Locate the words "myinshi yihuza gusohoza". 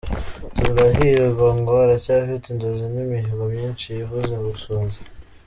3.53-4.99